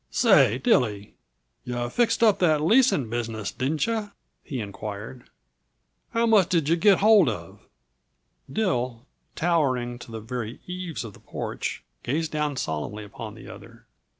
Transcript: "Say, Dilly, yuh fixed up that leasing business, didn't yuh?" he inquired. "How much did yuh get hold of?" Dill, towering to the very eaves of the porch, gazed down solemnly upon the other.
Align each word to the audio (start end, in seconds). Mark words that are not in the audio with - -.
"Say, 0.09 0.57
Dilly, 0.57 1.13
yuh 1.63 1.87
fixed 1.87 2.23
up 2.23 2.39
that 2.39 2.59
leasing 2.59 3.07
business, 3.07 3.51
didn't 3.51 3.85
yuh?" 3.85 4.09
he 4.43 4.59
inquired. 4.59 5.29
"How 6.09 6.25
much 6.25 6.49
did 6.49 6.67
yuh 6.67 6.75
get 6.75 6.97
hold 7.01 7.29
of?" 7.29 7.59
Dill, 8.51 9.05
towering 9.35 9.99
to 9.99 10.11
the 10.11 10.19
very 10.19 10.59
eaves 10.65 11.03
of 11.03 11.13
the 11.13 11.19
porch, 11.19 11.83
gazed 12.01 12.31
down 12.31 12.55
solemnly 12.57 13.03
upon 13.03 13.35
the 13.35 13.47
other. 13.47 13.85